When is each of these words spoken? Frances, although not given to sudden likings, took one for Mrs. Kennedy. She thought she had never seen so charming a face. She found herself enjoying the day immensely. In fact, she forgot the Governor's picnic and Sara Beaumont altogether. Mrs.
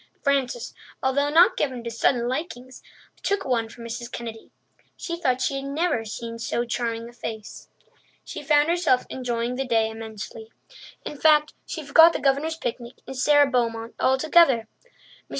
Frances, 0.23 0.73
although 1.03 1.29
not 1.29 1.55
given 1.55 1.83
to 1.83 1.91
sudden 1.91 2.27
likings, 2.27 2.81
took 3.21 3.45
one 3.45 3.69
for 3.69 3.83
Mrs. 3.83 4.11
Kennedy. 4.11 4.49
She 4.97 5.15
thought 5.15 5.41
she 5.41 5.57
had 5.57 5.65
never 5.65 6.05
seen 6.05 6.39
so 6.39 6.65
charming 6.65 7.07
a 7.07 7.13
face. 7.13 7.69
She 8.25 8.41
found 8.41 8.67
herself 8.67 9.05
enjoying 9.11 9.57
the 9.57 9.63
day 9.67 9.91
immensely. 9.91 10.51
In 11.05 11.19
fact, 11.19 11.53
she 11.67 11.85
forgot 11.85 12.13
the 12.13 12.19
Governor's 12.19 12.57
picnic 12.57 12.95
and 13.05 13.15
Sara 13.15 13.45
Beaumont 13.47 13.93
altogether. 13.99 14.67
Mrs. 15.29 15.29